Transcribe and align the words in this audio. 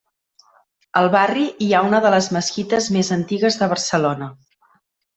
Al 1.01 1.09
barri 1.15 1.43
hi 1.65 1.69
ha 1.73 1.83
una 1.89 2.01
de 2.07 2.13
les 2.15 2.31
mesquites 2.39 2.91
més 2.99 3.15
antigues 3.19 3.63
de 3.63 3.71
Barcelona. 3.77 4.35